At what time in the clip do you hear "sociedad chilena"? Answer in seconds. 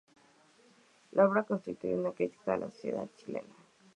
2.71-3.53